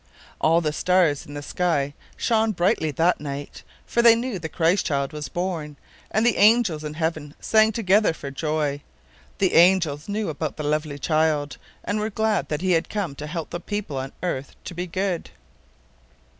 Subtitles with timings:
[0.39, 4.83] All the stars in the sky shone brightly that night, for they knew the Christ
[4.87, 5.77] child was born,
[6.09, 8.81] and the angels in heaven sang together for joy.
[9.37, 13.27] The angels knew about the lovely child, and were glad that He had come to
[13.27, 15.29] help the people on earth to be good.